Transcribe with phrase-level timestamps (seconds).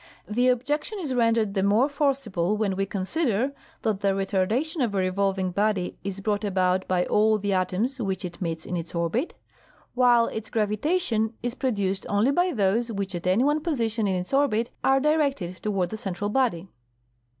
[0.27, 3.53] The objection is rendered the more forcible when we consider
[3.83, 8.25] that the retardation of a revolving body is brought about by all the atoms which
[8.25, 9.35] it meets in its orbit,
[9.93, 14.33] while its gravitation is produced only by those which at any one position in its
[14.33, 16.67] orbit are directed toward the central body.